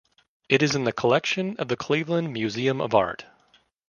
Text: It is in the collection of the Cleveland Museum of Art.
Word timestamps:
It 0.49 0.63
is 0.63 0.73
in 0.73 0.85
the 0.85 0.91
collection 0.91 1.55
of 1.57 1.67
the 1.67 1.77
Cleveland 1.77 2.33
Museum 2.33 2.81
of 2.81 2.95
Art. 2.95 3.27